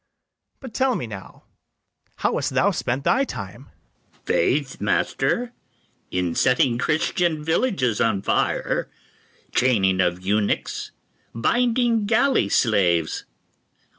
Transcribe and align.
But 0.59 0.73
tell 0.73 0.95
me 0.95 1.05
now, 1.05 1.43
how 2.15 2.33
hast 2.33 2.55
thou 2.55 2.71
spent 2.71 3.03
thy 3.03 3.23
time? 3.23 3.69
ITHAMORE. 3.69 4.23
Faith, 4.25 4.81
master, 4.81 5.53
In 6.09 6.33
setting 6.33 6.79
Christian 6.79 7.43
villages 7.43 8.01
on 8.01 8.23
fire, 8.23 8.89
Chaining 9.51 10.01
of 10.01 10.25
eunuchs, 10.25 10.89
binding 11.35 12.07
galley 12.07 12.49
slaves. 12.49 13.25